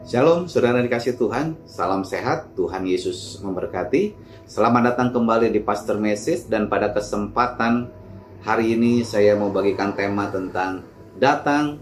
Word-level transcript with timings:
Shalom, 0.00 0.48
saudara 0.48 0.80
dikasih 0.80 1.20
Tuhan. 1.20 1.60
Salam 1.68 2.08
sehat, 2.08 2.56
Tuhan 2.56 2.88
Yesus 2.88 3.36
memberkati. 3.44 4.16
Selamat 4.48 4.96
datang 4.96 5.12
kembali 5.12 5.52
di 5.52 5.60
Pastor 5.60 6.00
Message 6.00 6.48
dan 6.48 6.72
pada 6.72 6.88
kesempatan 6.88 7.92
hari 8.40 8.80
ini 8.80 9.04
saya 9.04 9.36
mau 9.36 9.52
bagikan 9.52 9.92
tema 9.92 10.32
tentang 10.32 10.88
datang, 11.20 11.76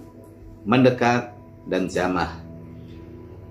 mendekat, 0.66 1.30
dan 1.70 1.87
jamah. 1.87 2.43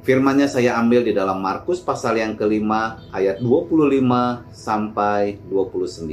Firmannya 0.04 0.51
saya 0.51 0.75
ambil 0.84 1.07
di 1.07 1.15
dalam 1.15 1.39
Markus 1.39 1.79
pasal 1.79 2.20
yang 2.20 2.36
kelima 2.36 3.07
ayat 3.15 3.39
25 3.39 4.52
sampai 4.52 5.39
29. 5.47 6.11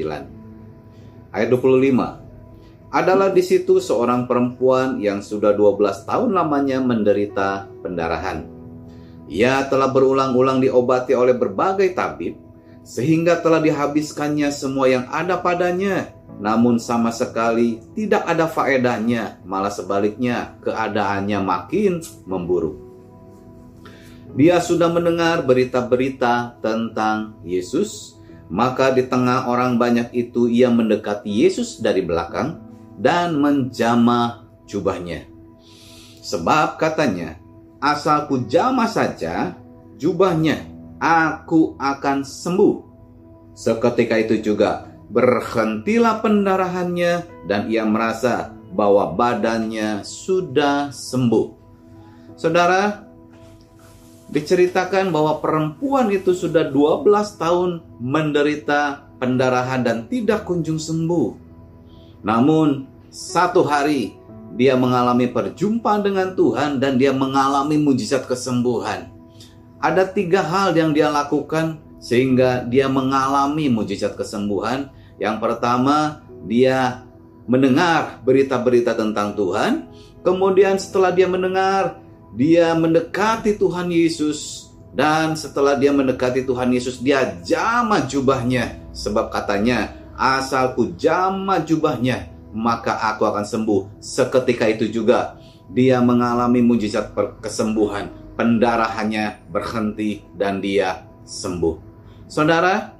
Ayat 1.34 1.48
25 1.50 2.22
adalah 2.94 3.34
di 3.34 3.42
situ 3.42 3.82
seorang 3.82 4.30
perempuan 4.30 5.02
yang 5.02 5.18
sudah 5.18 5.50
12 5.50 6.06
tahun 6.06 6.30
lamanya 6.30 6.78
menderita 6.78 7.66
pendarahan. 7.82 8.53
Ia 9.28 9.64
telah 9.72 9.88
berulang-ulang 9.88 10.60
diobati 10.60 11.16
oleh 11.16 11.32
berbagai 11.32 11.96
tabib, 11.96 12.36
sehingga 12.84 13.40
telah 13.40 13.64
dihabiskannya 13.64 14.52
semua 14.52 14.92
yang 14.92 15.08
ada 15.08 15.40
padanya, 15.40 16.12
namun 16.36 16.76
sama 16.76 17.08
sekali 17.08 17.80
tidak 17.96 18.28
ada 18.28 18.44
faedahnya, 18.44 19.40
malah 19.48 19.72
sebaliknya 19.72 20.60
keadaannya 20.60 21.38
makin 21.40 22.04
memburuk. 22.28 22.76
Dia 24.34 24.58
sudah 24.58 24.90
mendengar 24.90 25.46
berita-berita 25.46 26.58
tentang 26.58 27.38
Yesus, 27.46 28.18
maka 28.50 28.90
di 28.90 29.06
tengah 29.06 29.46
orang 29.46 29.78
banyak 29.78 30.10
itu 30.10 30.50
ia 30.50 30.68
mendekati 30.68 31.30
Yesus 31.30 31.78
dari 31.78 32.02
belakang 32.02 32.58
dan 32.98 33.38
menjamah 33.38 34.44
jubahnya. 34.66 35.30
Sebab 36.18 36.82
katanya, 36.82 37.38
asal 37.84 38.24
ku 38.24 38.48
jamah 38.48 38.88
saja 38.88 39.52
jubahnya, 40.00 40.64
aku 40.96 41.76
akan 41.76 42.24
sembuh. 42.24 42.74
Seketika 43.52 44.16
itu 44.16 44.40
juga 44.40 44.88
berhentilah 45.12 46.24
pendarahannya 46.24 47.44
dan 47.44 47.68
ia 47.68 47.84
merasa 47.84 48.56
bahwa 48.72 49.12
badannya 49.14 50.02
sudah 50.02 50.90
sembuh. 50.90 51.46
Saudara, 52.34 53.06
diceritakan 54.32 55.14
bahwa 55.14 55.38
perempuan 55.38 56.10
itu 56.10 56.34
sudah 56.34 56.66
12 56.66 57.06
tahun 57.38 57.70
menderita 58.02 59.06
pendarahan 59.22 59.86
dan 59.86 60.10
tidak 60.10 60.42
kunjung 60.42 60.82
sembuh. 60.82 61.30
Namun 62.26 62.90
satu 63.14 63.62
hari 63.62 64.18
dia 64.54 64.78
mengalami 64.78 65.26
perjumpaan 65.26 66.06
dengan 66.06 66.32
Tuhan 66.38 66.78
dan 66.78 66.94
dia 66.94 67.10
mengalami 67.10 67.74
mujizat 67.74 68.30
kesembuhan. 68.30 69.10
Ada 69.82 70.06
tiga 70.08 70.40
hal 70.46 70.72
yang 70.78 70.94
dia 70.94 71.10
lakukan 71.10 71.82
sehingga 71.98 72.62
dia 72.64 72.86
mengalami 72.86 73.66
mujizat 73.66 74.14
kesembuhan. 74.14 74.88
Yang 75.18 75.36
pertama, 75.42 76.24
dia 76.46 77.04
mendengar 77.44 78.22
berita-berita 78.22 78.94
tentang 78.96 79.34
Tuhan. 79.36 79.90
Kemudian 80.24 80.80
setelah 80.80 81.12
dia 81.12 81.28
mendengar, 81.28 82.00
dia 82.32 82.72
mendekati 82.72 83.58
Tuhan 83.58 83.90
Yesus. 83.90 84.70
Dan 84.94 85.34
setelah 85.34 85.74
dia 85.74 85.90
mendekati 85.90 86.46
Tuhan 86.46 86.70
Yesus, 86.70 87.02
dia 87.02 87.34
jamah 87.42 88.06
jubahnya. 88.06 88.78
Sebab 88.94 89.26
katanya, 89.34 89.90
asalku 90.14 90.94
jamah 90.94 91.58
jubahnya, 91.66 92.30
maka 92.54 92.96
aku 93.12 93.26
akan 93.26 93.44
sembuh. 93.44 93.98
Seketika 93.98 94.70
itu 94.70 94.86
juga 94.88 95.36
dia 95.68 95.98
mengalami 95.98 96.62
mujizat 96.62 97.12
kesembuhan, 97.42 98.08
pendarahannya 98.38 99.44
berhenti 99.50 100.22
dan 100.38 100.62
dia 100.62 101.04
sembuh. 101.26 101.76
Saudara, 102.30 102.94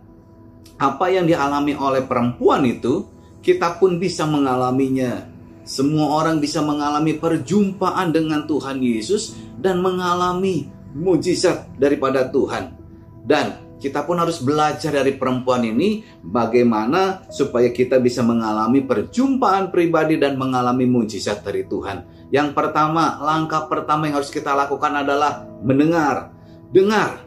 apa 0.76 1.06
yang 1.08 1.24
dialami 1.24 1.78
oleh 1.78 2.02
perempuan 2.02 2.66
itu, 2.66 3.06
kita 3.40 3.78
pun 3.78 3.96
bisa 4.02 4.26
mengalaminya. 4.26 5.30
Semua 5.64 6.20
orang 6.20 6.44
bisa 6.44 6.60
mengalami 6.60 7.16
perjumpaan 7.16 8.12
dengan 8.12 8.44
Tuhan 8.44 8.84
Yesus 8.84 9.32
dan 9.56 9.80
mengalami 9.80 10.68
mujizat 10.92 11.72
daripada 11.80 12.28
Tuhan. 12.28 12.76
Dan 13.24 13.63
kita 13.84 14.08
pun 14.08 14.16
harus 14.16 14.40
belajar 14.40 14.96
dari 14.96 15.12
perempuan 15.20 15.60
ini 15.60 16.00
bagaimana 16.24 17.28
supaya 17.28 17.68
kita 17.68 18.00
bisa 18.00 18.24
mengalami 18.24 18.80
perjumpaan 18.80 19.68
pribadi 19.68 20.16
dan 20.16 20.40
mengalami 20.40 20.88
mujizat 20.88 21.44
dari 21.44 21.68
Tuhan. 21.68 22.32
Yang 22.32 22.56
pertama, 22.56 23.20
langkah 23.20 23.68
pertama 23.68 24.08
yang 24.08 24.16
harus 24.16 24.32
kita 24.32 24.56
lakukan 24.56 25.04
adalah 25.04 25.44
mendengar. 25.60 26.32
Dengar. 26.72 27.20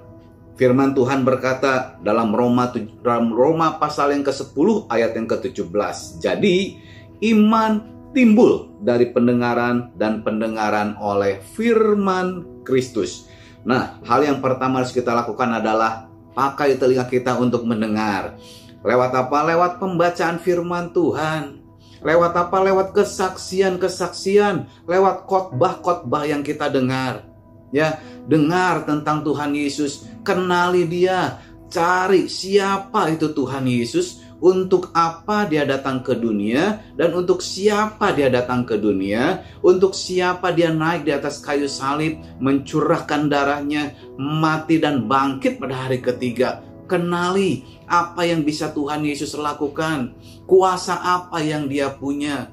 Firman 0.58 0.98
Tuhan 0.98 1.22
berkata 1.22 2.02
dalam 2.02 2.34
Roma 2.34 2.74
dalam 3.06 3.30
Roma 3.30 3.78
pasal 3.78 4.18
yang 4.18 4.26
ke-10 4.26 4.90
ayat 4.90 5.14
yang 5.14 5.30
ke-17. 5.30 6.18
Jadi, 6.18 6.82
iman 7.30 7.86
timbul 8.18 8.74
dari 8.82 9.14
pendengaran 9.14 9.94
dan 9.94 10.26
pendengaran 10.26 10.98
oleh 10.98 11.38
firman 11.54 12.42
Kristus. 12.66 13.30
Nah, 13.70 14.02
hal 14.10 14.26
yang 14.26 14.42
pertama 14.42 14.82
harus 14.82 14.90
kita 14.90 15.14
lakukan 15.14 15.62
adalah 15.62 16.08
Pakai 16.38 16.78
telinga 16.78 17.10
kita 17.10 17.34
untuk 17.42 17.66
mendengar. 17.66 18.38
Lewat 18.86 19.10
apa? 19.10 19.42
Lewat 19.42 19.82
pembacaan 19.82 20.38
firman 20.38 20.94
Tuhan. 20.94 21.66
Lewat 22.06 22.38
apa? 22.38 22.62
Lewat 22.62 22.94
kesaksian-kesaksian, 22.94 24.70
lewat 24.86 25.26
khotbah-khotbah 25.26 26.30
yang 26.30 26.46
kita 26.46 26.70
dengar. 26.70 27.26
Ya, 27.74 27.98
dengar 28.30 28.86
tentang 28.86 29.26
Tuhan 29.26 29.58
Yesus, 29.58 30.06
kenali 30.22 30.86
dia, 30.86 31.42
cari 31.74 32.32
siapa 32.32 33.12
itu 33.12 33.34
Tuhan 33.34 33.68
Yesus, 33.68 34.24
untuk 34.38 34.94
apa 34.94 35.50
dia 35.50 35.66
datang 35.66 36.06
ke 36.06 36.14
dunia 36.14 36.82
dan 36.94 37.14
untuk 37.18 37.42
siapa 37.42 38.14
dia 38.14 38.30
datang 38.30 38.64
ke 38.64 38.78
dunia, 38.78 39.46
untuk 39.66 39.98
siapa 39.98 40.54
dia 40.54 40.70
naik 40.70 41.06
di 41.06 41.12
atas 41.14 41.42
kayu 41.42 41.66
salib, 41.66 42.22
mencurahkan 42.38 43.30
darahnya, 43.30 43.98
mati 44.18 44.78
dan 44.78 45.10
bangkit 45.10 45.58
pada 45.58 45.88
hari 45.88 46.00
ketiga. 46.02 46.62
Kenali 46.88 47.68
apa 47.84 48.24
yang 48.24 48.48
bisa 48.48 48.72
Tuhan 48.72 49.04
Yesus 49.04 49.36
lakukan, 49.36 50.16
kuasa 50.48 50.96
apa 50.96 51.44
yang 51.44 51.68
dia 51.68 51.92
punya. 51.92 52.48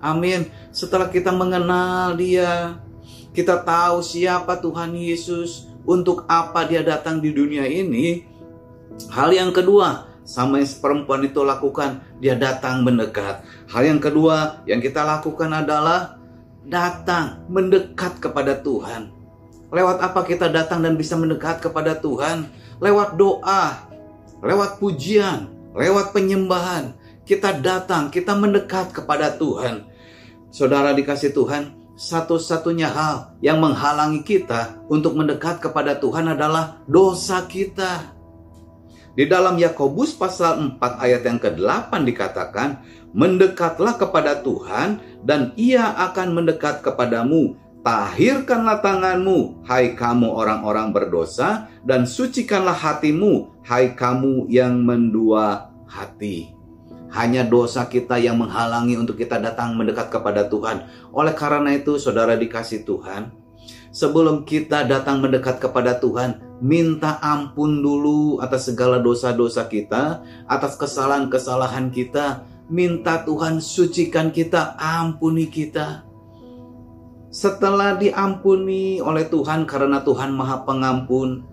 Amin. 0.00 0.48
Setelah 0.72 1.12
kita 1.12 1.28
mengenal 1.28 2.16
dia, 2.16 2.80
kita 3.36 3.60
tahu 3.60 4.00
siapa 4.00 4.56
Tuhan 4.64 4.96
Yesus, 4.96 5.68
untuk 5.86 6.26
apa 6.26 6.66
dia 6.66 6.82
datang 6.82 7.22
di 7.22 7.30
dunia 7.30 7.64
ini. 7.64 8.26
Hal 9.08 9.30
yang 9.30 9.54
kedua, 9.54 10.15
sama 10.26 10.58
yang 10.58 10.68
perempuan 10.82 11.22
itu 11.22 11.38
lakukan, 11.46 12.02
dia 12.18 12.34
datang 12.34 12.82
mendekat. 12.82 13.46
Hal 13.70 13.86
yang 13.86 14.02
kedua 14.02 14.66
yang 14.66 14.82
kita 14.82 15.06
lakukan 15.06 15.54
adalah 15.54 16.18
datang 16.66 17.46
mendekat 17.46 18.18
kepada 18.18 18.58
Tuhan. 18.58 19.14
Lewat 19.70 20.02
apa 20.02 20.26
kita 20.26 20.50
datang 20.50 20.82
dan 20.82 20.98
bisa 20.98 21.14
mendekat 21.14 21.62
kepada 21.62 21.94
Tuhan? 21.94 22.50
Lewat 22.82 23.14
doa, 23.14 23.86
lewat 24.42 24.82
pujian, 24.82 25.46
lewat 25.78 26.10
penyembahan. 26.10 26.98
Kita 27.22 27.54
datang, 27.62 28.10
kita 28.10 28.34
mendekat 28.34 28.90
kepada 28.90 29.30
Tuhan. 29.34 29.86
Saudara 30.50 30.90
dikasih 30.90 31.34
Tuhan, 31.34 31.74
satu-satunya 31.94 32.90
hal 32.90 33.38
yang 33.42 33.62
menghalangi 33.62 34.26
kita 34.26 34.82
untuk 34.90 35.14
mendekat 35.14 35.62
kepada 35.62 35.98
Tuhan 35.98 36.34
adalah 36.34 36.82
dosa 36.86 37.46
kita. 37.46 38.15
Di 39.16 39.24
dalam 39.24 39.56
Yakobus 39.56 40.12
pasal 40.12 40.76
4 40.76 41.00
ayat 41.00 41.24
yang 41.24 41.40
ke-8 41.40 42.04
dikatakan, 42.04 42.84
"Mendekatlah 43.16 43.96
kepada 43.96 44.44
Tuhan 44.44 45.00
dan 45.24 45.56
Ia 45.56 45.96
akan 46.12 46.36
mendekat 46.36 46.84
kepadamu. 46.84 47.56
Tahirkanlah 47.80 48.84
tanganmu, 48.84 49.64
hai 49.64 49.96
kamu 49.96 50.28
orang-orang 50.28 50.92
berdosa, 50.92 51.64
dan 51.80 52.04
sucikanlah 52.04 52.76
hatimu, 52.76 53.64
hai 53.64 53.96
kamu 53.96 54.52
yang 54.52 54.84
mendua 54.84 55.72
hati." 55.88 56.52
Hanya 57.16 57.40
dosa 57.40 57.88
kita 57.88 58.20
yang 58.20 58.36
menghalangi 58.36 59.00
untuk 59.00 59.16
kita 59.16 59.40
datang 59.40 59.80
mendekat 59.80 60.12
kepada 60.12 60.44
Tuhan. 60.44 60.84
Oleh 61.16 61.32
karena 61.32 61.72
itu, 61.72 61.96
saudara 61.96 62.36
dikasih 62.36 62.84
Tuhan, 62.84 63.32
sebelum 63.96 64.44
kita 64.44 64.84
datang 64.84 65.24
mendekat 65.24 65.56
kepada 65.56 65.96
Tuhan, 65.96 66.60
minta 66.60 67.16
ampun 67.24 67.80
dulu 67.80 68.44
atas 68.44 68.68
segala 68.68 69.00
dosa-dosa 69.00 69.64
kita, 69.64 70.20
atas 70.44 70.76
kesalahan-kesalahan 70.76 71.88
kita. 71.88 72.44
Minta 72.68 73.24
Tuhan 73.24 73.62
sucikan 73.62 74.28
kita, 74.34 74.76
ampuni 74.76 75.48
kita. 75.48 76.04
Setelah 77.32 77.96
diampuni 77.96 79.00
oleh 79.00 79.24
Tuhan 79.32 79.64
karena 79.64 80.02
Tuhan 80.04 80.34
Maha 80.34 80.66
Pengampun, 80.66 81.46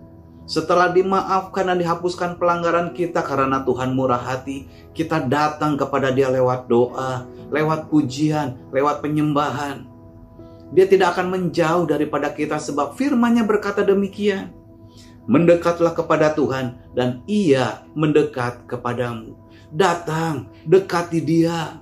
setelah 0.44 0.90
dimaafkan 0.92 1.70
dan 1.70 1.78
dihapuskan 1.80 2.36
pelanggaran 2.36 2.92
kita 2.92 3.22
karena 3.24 3.62
Tuhan 3.62 3.94
murah 3.96 4.20
hati, 4.20 4.66
kita 4.92 5.24
datang 5.24 5.78
kepada 5.78 6.10
Dia 6.10 6.28
lewat 6.34 6.66
doa, 6.66 7.24
lewat 7.48 7.88
pujian, 7.88 8.58
lewat 8.74 9.00
penyembahan. 9.00 9.93
Dia 10.74 10.90
tidak 10.90 11.14
akan 11.14 11.30
menjauh 11.30 11.86
daripada 11.86 12.34
kita 12.34 12.58
sebab 12.58 12.98
firman-Nya 12.98 13.46
berkata 13.46 13.86
demikian. 13.86 14.50
Mendekatlah 15.24 15.94
kepada 15.94 16.34
Tuhan 16.34 16.92
dan 16.92 17.22
Ia 17.30 17.86
mendekat 17.94 18.66
kepadamu. 18.66 19.38
Datang, 19.70 20.50
dekati 20.66 21.22
Dia. 21.22 21.78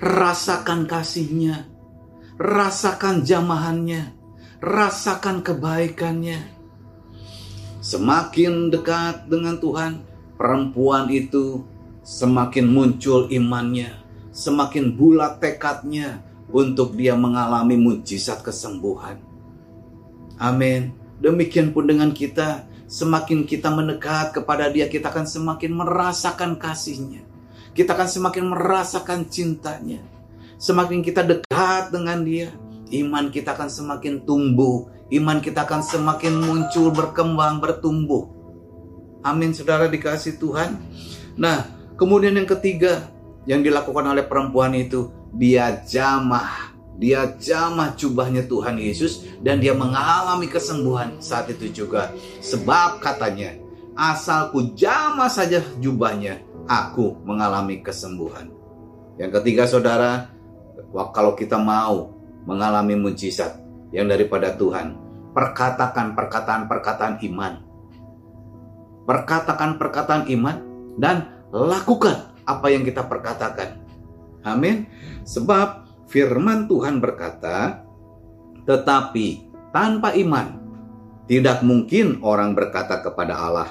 Rasakan 0.00 0.88
kasihnya. 0.88 1.68
Rasakan 2.40 3.22
jamahannya. 3.22 4.16
Rasakan 4.64 5.44
kebaikannya. 5.44 6.40
Semakin 7.84 8.72
dekat 8.72 9.28
dengan 9.28 9.60
Tuhan, 9.60 10.00
perempuan 10.40 11.12
itu 11.12 11.68
semakin 12.00 12.64
muncul 12.64 13.28
imannya, 13.28 13.92
semakin 14.32 14.96
bulat 14.96 15.36
tekadnya 15.36 16.24
untuk 16.50 16.96
dia 16.96 17.16
mengalami 17.16 17.76
mujizat 17.78 18.44
kesembuhan. 18.44 19.20
Amin. 20.36 20.92
Demikian 21.22 21.70
pun 21.70 21.86
dengan 21.86 22.10
kita, 22.10 22.66
semakin 22.90 23.46
kita 23.48 23.70
mendekat 23.70 24.34
kepada 24.34 24.68
Dia, 24.68 24.90
kita 24.90 25.08
akan 25.08 25.24
semakin 25.24 25.72
merasakan 25.72 26.58
kasihnya. 26.58 27.22
Kita 27.72 27.94
akan 27.94 28.08
semakin 28.10 28.44
merasakan 28.50 29.26
cintanya. 29.30 30.02
Semakin 30.58 31.00
kita 31.02 31.22
dekat 31.22 31.90
dengan 31.90 32.22
Dia, 32.22 32.50
iman 33.02 33.30
kita 33.30 33.54
akan 33.56 33.70
semakin 33.70 34.22
tumbuh, 34.22 34.90
iman 35.10 35.38
kita 35.40 35.64
akan 35.66 35.82
semakin 35.82 36.34
muncul, 36.38 36.90
berkembang, 36.94 37.58
bertumbuh. 37.58 38.30
Amin, 39.24 39.56
saudara 39.56 39.88
dikasih 39.88 40.36
Tuhan. 40.36 40.76
Nah, 41.40 41.64
kemudian 41.96 42.36
yang 42.36 42.46
ketiga 42.46 43.08
yang 43.48 43.64
dilakukan 43.64 44.04
oleh 44.04 44.22
perempuan 44.22 44.76
itu, 44.76 45.08
dia 45.34 45.82
jamah 45.84 46.74
dia 46.94 47.26
jamah 47.42 47.98
jubahnya 47.98 48.46
Tuhan 48.46 48.78
Yesus 48.78 49.26
dan 49.42 49.58
dia 49.58 49.74
mengalami 49.74 50.46
kesembuhan 50.46 51.18
saat 51.18 51.50
itu 51.50 51.84
juga. 51.84 52.14
Sebab 52.38 53.02
katanya, 53.02 53.58
asalku 53.98 54.74
jamah 54.78 55.26
saja 55.26 55.58
jubahnya, 55.82 56.38
aku 56.70 57.18
mengalami 57.26 57.82
kesembuhan. 57.82 58.50
Yang 59.18 59.42
ketiga 59.42 59.66
saudara, 59.66 60.30
kalau 61.10 61.34
kita 61.34 61.58
mau 61.58 62.14
mengalami 62.46 62.94
mujizat 62.94 63.58
yang 63.90 64.06
daripada 64.06 64.54
Tuhan, 64.54 64.94
perkatakan 65.34 66.14
perkataan-perkataan 66.14 67.18
iman. 67.26 67.52
Perkatakan 69.04 69.76
perkataan 69.76 70.30
iman 70.30 70.56
dan 70.96 71.44
lakukan 71.50 72.32
apa 72.46 72.66
yang 72.70 72.86
kita 72.86 73.04
perkatakan. 73.04 73.83
Amin. 74.44 74.86
Sebab 75.24 75.88
firman 76.04 76.68
Tuhan 76.68 77.00
berkata, 77.00 77.82
"Tetapi 78.68 79.26
tanpa 79.72 80.12
iman 80.14 80.48
tidak 81.24 81.64
mungkin 81.64 82.20
orang 82.20 82.52
berkata 82.52 83.00
kepada 83.00 83.34
Allah, 83.40 83.70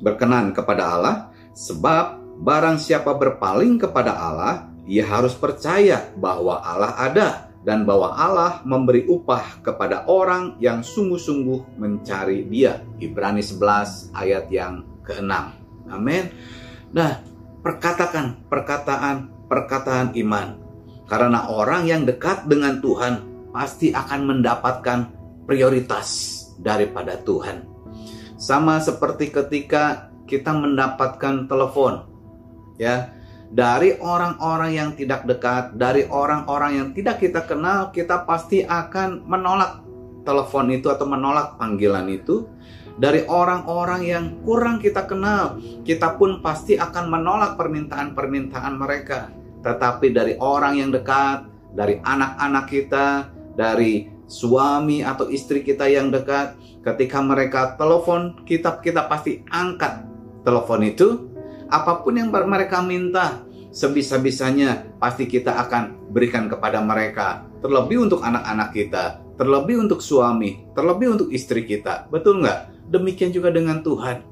berkenan 0.00 0.56
kepada 0.56 0.96
Allah, 0.96 1.14
sebab 1.52 2.24
barang 2.40 2.80
siapa 2.80 3.12
berpaling 3.12 3.76
kepada 3.76 4.16
Allah, 4.16 4.72
ia 4.88 5.04
harus 5.04 5.36
percaya 5.36 6.08
bahwa 6.16 6.64
Allah 6.64 6.96
ada 6.96 7.28
dan 7.60 7.84
bahwa 7.84 8.16
Allah 8.16 8.64
memberi 8.64 9.04
upah 9.04 9.60
kepada 9.60 10.08
orang 10.08 10.56
yang 10.56 10.80
sungguh-sungguh 10.80 11.76
mencari 11.76 12.48
Dia." 12.48 12.80
Ibrani 12.96 13.44
11 13.44 14.16
ayat 14.16 14.48
yang 14.48 14.80
ke-6. 15.04 15.32
Amin. 15.92 16.32
Nah, 16.90 17.20
perkatakan 17.60 18.48
perkataan 18.48 19.35
perkataan 19.46 20.14
iman 20.18 20.58
karena 21.06 21.46
orang 21.46 21.86
yang 21.86 22.02
dekat 22.02 22.50
dengan 22.50 22.82
Tuhan 22.82 23.14
pasti 23.54 23.94
akan 23.94 24.20
mendapatkan 24.26 24.98
prioritas 25.46 26.34
daripada 26.58 27.16
Tuhan. 27.22 27.64
Sama 28.36 28.82
seperti 28.82 29.32
ketika 29.32 30.12
kita 30.28 30.52
mendapatkan 30.52 31.46
telepon, 31.46 32.04
ya, 32.76 33.14
dari 33.48 33.94
orang-orang 34.02 34.70
yang 34.74 34.90
tidak 34.98 35.24
dekat, 35.24 35.78
dari 35.78 36.04
orang-orang 36.10 36.72
yang 36.76 36.88
tidak 36.92 37.22
kita 37.22 37.46
kenal, 37.46 37.94
kita 37.94 38.26
pasti 38.26 38.66
akan 38.66 39.24
menolak 39.24 39.86
telepon 40.26 40.66
itu 40.74 40.90
atau 40.90 41.06
menolak 41.06 41.54
panggilan 41.56 42.10
itu. 42.10 42.50
Dari 42.96 43.28
orang-orang 43.28 44.02
yang 44.08 44.24
kurang 44.40 44.80
kita 44.80 45.04
kenal, 45.04 45.60
kita 45.84 46.16
pun 46.16 46.40
pasti 46.40 46.80
akan 46.80 47.12
menolak 47.12 47.60
permintaan-permintaan 47.60 48.74
mereka 48.80 49.28
tetapi 49.66 50.14
dari 50.14 50.38
orang 50.38 50.78
yang 50.78 50.94
dekat, 50.94 51.42
dari 51.74 51.98
anak-anak 51.98 52.64
kita, 52.70 53.26
dari 53.58 54.06
suami 54.30 55.02
atau 55.02 55.26
istri 55.26 55.66
kita 55.66 55.90
yang 55.90 56.14
dekat, 56.14 56.54
ketika 56.86 57.18
mereka 57.18 57.74
telepon 57.74 58.46
kita, 58.46 58.78
kita 58.78 59.10
pasti 59.10 59.42
angkat 59.50 60.06
telepon 60.46 60.86
itu. 60.86 61.34
Apa 61.66 62.06
pun 62.06 62.14
yang 62.14 62.30
mereka 62.30 62.78
minta, 62.78 63.42
sebisa-bisanya 63.74 64.86
pasti 65.02 65.26
kita 65.26 65.58
akan 65.66 66.14
berikan 66.14 66.46
kepada 66.46 66.78
mereka. 66.78 67.42
Terlebih 67.58 68.06
untuk 68.06 68.22
anak-anak 68.22 68.70
kita, 68.70 69.18
terlebih 69.34 69.82
untuk 69.82 69.98
suami, 69.98 70.62
terlebih 70.78 71.18
untuk 71.18 71.28
istri 71.34 71.66
kita. 71.66 72.06
Betul 72.06 72.46
nggak? 72.46 72.75
Demikian 72.86 73.34
juga 73.34 73.50
dengan 73.50 73.82
Tuhan. 73.82 74.22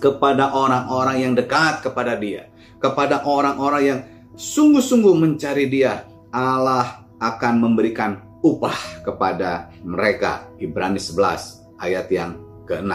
Kepada 0.00 0.56
orang-orang 0.56 1.16
yang 1.20 1.32
dekat 1.36 1.84
kepada 1.84 2.16
dia. 2.16 2.48
Kepada 2.80 3.24
orang-orang 3.28 3.82
yang 3.84 4.00
sungguh-sungguh 4.32 5.14
mencari 5.16 5.68
Dia, 5.68 6.08
Allah 6.32 7.04
akan 7.20 7.54
memberikan 7.60 8.40
upah 8.40 9.04
kepada 9.04 9.72
mereka. 9.84 10.48
Ibrani 10.56 11.00
11 11.00 11.80
ayat 11.80 12.06
yang 12.08 12.36
ke-6. 12.64 12.92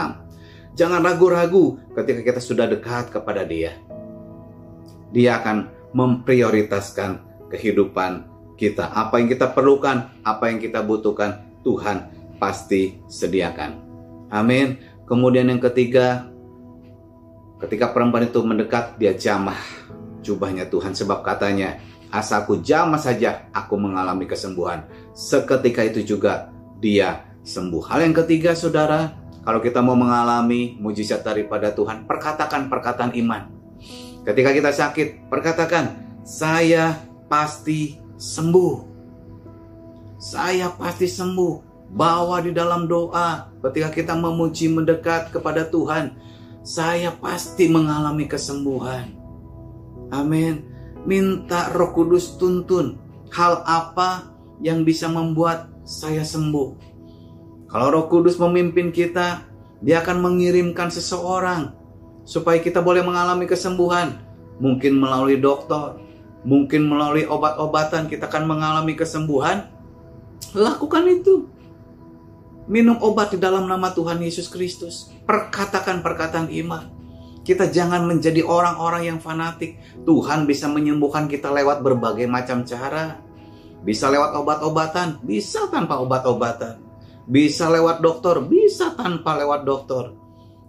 Jangan 0.74 1.02
ragu-ragu 1.02 1.78
ketika 1.94 2.20
kita 2.22 2.40
sudah 2.42 2.66
dekat 2.70 3.10
kepada 3.10 3.42
Dia. 3.46 3.74
Dia 5.10 5.42
akan 5.42 5.70
memprioritaskan 5.90 7.10
kehidupan 7.50 8.30
kita. 8.54 8.94
Apa 8.94 9.18
yang 9.18 9.26
kita 9.26 9.50
perlukan, 9.50 10.22
apa 10.22 10.50
yang 10.50 10.62
kita 10.62 10.86
butuhkan, 10.86 11.50
Tuhan 11.66 12.14
pasti 12.38 13.02
sediakan. 13.10 13.89
Amin. 14.30 14.78
Kemudian 15.10 15.50
yang 15.50 15.58
ketiga, 15.58 16.30
ketika 17.58 17.90
perempuan 17.90 18.30
itu 18.30 18.38
mendekat, 18.46 18.94
dia 18.96 19.10
jamah 19.12 19.58
jubahnya 20.22 20.70
Tuhan. 20.70 20.94
Sebab 20.94 21.26
katanya 21.26 21.82
asalku 22.14 22.62
jamah 22.62 23.02
saja 23.02 23.50
aku 23.50 23.74
mengalami 23.74 24.30
kesembuhan. 24.30 24.86
Seketika 25.10 25.82
itu 25.82 26.06
juga 26.06 26.54
dia 26.78 27.26
sembuh. 27.42 27.82
Hal 27.90 28.06
yang 28.06 28.14
ketiga 28.14 28.54
saudara 28.54 29.18
kalau 29.42 29.58
kita 29.58 29.80
mau 29.80 29.96
mengalami 29.96 30.76
mujizat 30.78 31.24
daripada 31.24 31.72
Tuhan 31.72 32.04
perkatakan 32.04 32.68
perkataan 32.68 33.16
iman. 33.18 33.50
Ketika 34.22 34.50
kita 34.52 34.70
sakit 34.70 35.32
perkatakan 35.32 35.96
saya 36.22 36.94
pasti 37.26 37.98
sembuh. 38.20 38.92
Saya 40.20 40.68
pasti 40.76 41.08
sembuh 41.08 41.69
bawa 41.90 42.38
di 42.42 42.54
dalam 42.54 42.86
doa 42.86 43.50
ketika 43.66 43.90
kita 43.90 44.14
memuji 44.14 44.70
mendekat 44.70 45.34
kepada 45.34 45.66
Tuhan 45.66 46.14
saya 46.62 47.10
pasti 47.18 47.66
mengalami 47.66 48.30
kesembuhan 48.30 49.20
Amin. 50.10 50.66
Minta 51.06 51.70
Roh 51.72 51.94
Kudus 51.94 52.36
tuntun 52.36 52.98
hal 53.32 53.62
apa 53.64 54.28
yang 54.60 54.82
bisa 54.82 55.08
membuat 55.08 55.70
saya 55.86 56.26
sembuh. 56.26 56.68
Kalau 57.70 57.88
Roh 57.94 58.06
Kudus 58.10 58.36
memimpin 58.36 58.90
kita, 58.90 59.46
Dia 59.80 60.04
akan 60.04 60.20
mengirimkan 60.20 60.92
seseorang 60.92 61.72
supaya 62.28 62.60
kita 62.60 62.84
boleh 62.84 63.00
mengalami 63.00 63.48
kesembuhan. 63.48 64.12
Mungkin 64.60 64.92
melalui 64.92 65.40
dokter, 65.40 65.96
mungkin 66.44 66.84
melalui 66.84 67.24
obat-obatan 67.24 68.04
kita 68.12 68.28
akan 68.28 68.44
mengalami 68.44 68.92
kesembuhan. 68.92 69.72
Lakukan 70.52 71.08
itu. 71.08 71.48
Minum 72.70 73.02
obat 73.02 73.34
di 73.34 73.38
dalam 73.42 73.66
nama 73.66 73.90
Tuhan 73.90 74.22
Yesus 74.22 74.46
Kristus. 74.46 75.10
Perkatakan 75.26 76.06
perkataan 76.06 76.54
iman. 76.54 76.86
Kita 77.42 77.66
jangan 77.66 78.06
menjadi 78.06 78.46
orang-orang 78.46 79.10
yang 79.10 79.18
fanatik. 79.18 79.74
Tuhan 80.06 80.46
bisa 80.46 80.70
menyembuhkan 80.70 81.26
kita 81.26 81.50
lewat 81.50 81.82
berbagai 81.82 82.30
macam 82.30 82.62
cara. 82.62 83.18
Bisa 83.82 84.06
lewat 84.06 84.38
obat-obatan, 84.38 85.18
bisa 85.26 85.66
tanpa 85.66 85.98
obat-obatan. 85.98 86.78
Bisa 87.26 87.66
lewat 87.66 87.98
dokter, 88.06 88.38
bisa 88.46 88.94
tanpa 88.94 89.34
lewat 89.34 89.66
dokter. 89.66 90.14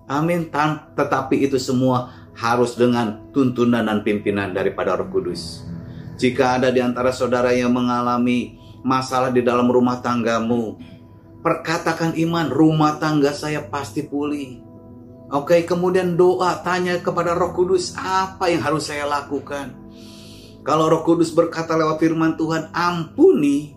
Amin. 0.10 0.50
Tetapi 0.98 1.38
itu 1.38 1.62
semua 1.62 2.10
harus 2.34 2.81
dengan 2.81 3.29
tuntunan 3.29 3.86
dan 3.86 4.01
pimpinan 4.01 4.58
daripada 4.58 4.98
Roh 4.98 5.05
Kudus. 5.13 5.70
Jika 6.17 6.58
ada 6.58 6.74
di 6.74 6.81
antara 6.81 7.13
saudara 7.13 7.53
yang 7.53 7.70
mengalami 7.70 8.58
masalah 8.81 9.29
di 9.29 9.46
dalam 9.46 9.70
rumah 9.70 10.01
tanggamu, 10.01 10.81
perkatakan 11.41 12.15
iman, 12.15 12.48
rumah 12.50 13.01
tangga 13.01 13.33
saya 13.33 13.65
pasti 13.65 14.05
pulih 14.05 14.71
Oke, 15.31 15.63
kemudian 15.63 16.19
doa, 16.19 16.60
tanya 16.60 17.00
kepada 17.00 17.31
Roh 17.31 17.55
Kudus, 17.55 17.95
apa 17.95 18.51
yang 18.51 18.67
harus 18.67 18.91
saya 18.91 19.07
lakukan? 19.07 19.71
Kalau 20.60 20.91
Roh 20.91 21.07
Kudus 21.07 21.31
berkata 21.31 21.79
lewat 21.79 22.03
firman 22.03 22.36
Tuhan, 22.36 22.67
ampuni, 22.75 23.71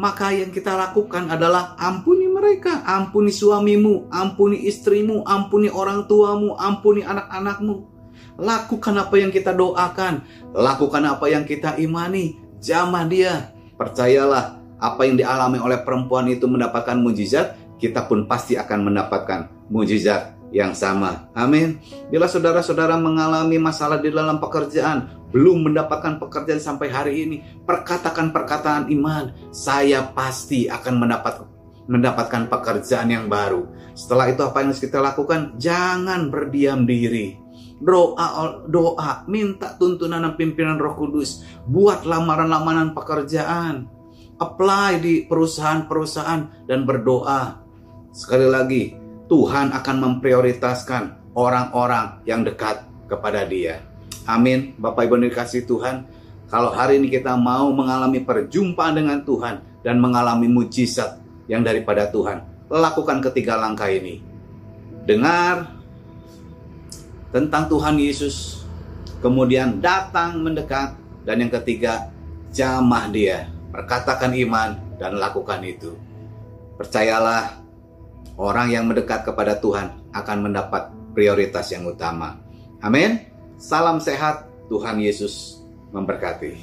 maka 0.00 0.32
yang 0.32 0.48
kita 0.48 0.72
lakukan 0.72 1.28
adalah 1.28 1.76
ampuni 1.76 2.32
mereka, 2.32 2.80
ampuni 2.88 3.28
suamimu, 3.28 4.08
ampuni 4.08 4.64
istrimu, 4.64 5.20
ampuni 5.28 5.68
orang 5.68 6.08
tuamu, 6.08 6.56
ampuni 6.56 7.04
anak-anakmu. 7.04 7.84
Lakukan 8.40 8.96
apa 8.96 9.20
yang 9.20 9.28
kita 9.28 9.52
doakan, 9.52 10.24
lakukan 10.56 11.04
apa 11.04 11.28
yang 11.28 11.44
kita 11.44 11.76
imani, 11.76 12.40
jamah 12.56 13.04
dia. 13.04 13.52
Percayalah, 13.76 14.64
apa 14.76 15.08
yang 15.08 15.16
dialami 15.16 15.58
oleh 15.60 15.80
perempuan 15.80 16.28
itu 16.28 16.44
mendapatkan 16.44 16.96
mujizat, 16.98 17.76
kita 17.80 18.08
pun 18.08 18.24
pasti 18.24 18.56
akan 18.56 18.92
mendapatkan 18.92 19.68
mujizat 19.68 20.36
yang 20.54 20.72
sama. 20.72 21.28
Amin. 21.34 21.80
Bila 22.08 22.30
saudara-saudara 22.30 22.96
mengalami 22.96 23.58
masalah 23.58 23.98
di 23.98 24.12
dalam 24.12 24.38
pekerjaan, 24.38 25.28
belum 25.34 25.72
mendapatkan 25.72 26.22
pekerjaan 26.22 26.62
sampai 26.62 26.88
hari 26.88 27.12
ini, 27.26 27.36
perkatakan 27.66 28.30
perkataan 28.30 28.88
iman, 28.94 29.34
saya 29.50 30.06
pasti 30.14 30.70
akan 30.70 30.94
mendapat 30.96 31.34
mendapatkan 31.86 32.50
pekerjaan 32.50 33.08
yang 33.14 33.26
baru. 33.30 33.66
Setelah 33.94 34.34
itu 34.34 34.42
apa 34.42 34.58
yang 34.62 34.74
harus 34.74 34.82
kita 34.82 34.98
lakukan? 34.98 35.54
Jangan 35.54 36.34
berdiam 36.34 36.82
diri. 36.82 37.38
Doa, 37.76 38.64
doa, 38.66 39.22
minta 39.28 39.76
tuntunan 39.76 40.24
dan 40.24 40.34
pimpinan 40.34 40.80
Roh 40.80 40.96
Kudus, 40.96 41.44
buat 41.68 42.08
lamaran-lamaran 42.08 42.96
pekerjaan, 42.96 43.86
apply 44.36 45.00
di 45.00 45.14
perusahaan-perusahaan 45.24 46.68
dan 46.68 46.84
berdoa. 46.84 47.60
Sekali 48.12 48.48
lagi, 48.48 48.96
Tuhan 49.28 49.72
akan 49.72 49.96
memprioritaskan 49.96 51.34
orang-orang 51.36 52.24
yang 52.28 52.44
dekat 52.44 52.84
kepada 53.08 53.44
Dia. 53.44 53.80
Amin. 54.26 54.74
Bapak 54.76 55.06
Ibu 55.06 55.22
dikasih 55.30 55.68
Tuhan, 55.68 56.06
kalau 56.46 56.70
hari 56.70 56.98
ini 56.98 57.10
kita 57.10 57.34
mau 57.34 57.70
mengalami 57.70 58.22
perjumpaan 58.22 58.94
dengan 58.94 59.18
Tuhan 59.22 59.62
dan 59.82 59.96
mengalami 59.98 60.50
mujizat 60.50 61.18
yang 61.46 61.62
daripada 61.62 62.10
Tuhan, 62.10 62.42
lakukan 62.70 63.22
ketiga 63.30 63.54
langkah 63.54 63.86
ini. 63.86 64.22
Dengar 65.06 65.70
tentang 67.30 67.70
Tuhan 67.70 67.94
Yesus, 67.98 68.66
kemudian 69.22 69.78
datang 69.78 70.42
mendekat, 70.42 70.98
dan 71.22 71.42
yang 71.42 71.50
ketiga, 71.50 72.10
jamah 72.50 73.10
dia, 73.10 73.50
perkatakan 73.76 74.32
iman, 74.32 74.96
dan 74.96 75.20
lakukan 75.20 75.60
itu. 75.60 75.92
Percayalah, 76.80 77.60
orang 78.40 78.72
yang 78.72 78.88
mendekat 78.88 79.28
kepada 79.28 79.60
Tuhan 79.60 79.92
akan 80.16 80.38
mendapat 80.48 80.88
prioritas 81.12 81.68
yang 81.68 81.84
utama. 81.84 82.40
Amin. 82.80 83.20
Salam 83.60 84.00
sehat, 84.00 84.48
Tuhan 84.72 84.96
Yesus 84.96 85.60
memberkati. 85.92 86.56